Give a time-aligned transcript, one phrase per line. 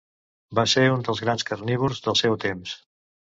[0.59, 2.73] Van ser un dels grans carnívors del seu temps.